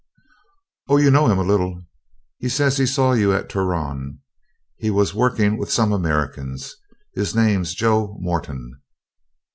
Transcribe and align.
'Oh! 0.89 0.97
you 0.97 1.11
know 1.11 1.27
him 1.27 1.37
a 1.37 1.43
little. 1.43 1.83
He 2.39 2.49
says 2.49 2.77
he 2.79 2.87
saw 2.87 3.11
you 3.13 3.33
at 3.33 3.47
the 3.49 3.53
Turon; 3.53 4.17
he 4.77 4.89
was 4.89 5.13
working 5.13 5.59
with 5.59 5.69
some 5.71 5.93
Americans. 5.93 6.73
His 7.13 7.35
name's 7.35 7.75
Joe 7.75 8.17
Moreton.' 8.19 8.81